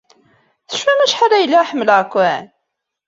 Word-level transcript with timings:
Tecfam 0.69 0.99
acḥal 1.05 1.31
ay 1.33 1.45
lliɣ 1.47 1.63
ḥemmleɣ-ken? 1.69 2.45